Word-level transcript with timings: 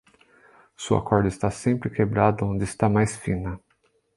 Sua 0.75 1.03
corda 1.03 1.27
está 1.27 1.51
sempre 1.51 1.91
quebrada 1.91 2.43
onde 2.43 2.63
está 2.63 2.89
mais 2.89 3.15
fina. 3.15 3.59